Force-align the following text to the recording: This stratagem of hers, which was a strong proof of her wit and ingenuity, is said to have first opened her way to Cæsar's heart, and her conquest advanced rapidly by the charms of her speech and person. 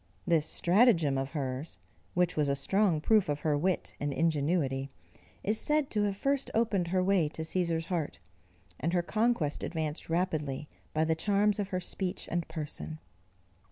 This 0.25 0.47
stratagem 0.47 1.15
of 1.15 1.33
hers, 1.33 1.77
which 2.15 2.35
was 2.35 2.49
a 2.49 2.55
strong 2.55 3.01
proof 3.01 3.29
of 3.29 3.41
her 3.41 3.55
wit 3.55 3.93
and 3.99 4.11
ingenuity, 4.11 4.89
is 5.43 5.61
said 5.61 5.91
to 5.91 6.01
have 6.05 6.17
first 6.17 6.49
opened 6.55 6.87
her 6.87 7.03
way 7.03 7.29
to 7.29 7.43
Cæsar's 7.43 7.85
heart, 7.85 8.17
and 8.79 8.93
her 8.93 9.03
conquest 9.03 9.63
advanced 9.63 10.09
rapidly 10.09 10.67
by 10.91 11.03
the 11.03 11.13
charms 11.13 11.59
of 11.59 11.67
her 11.67 11.79
speech 11.79 12.27
and 12.31 12.47
person. 12.47 12.97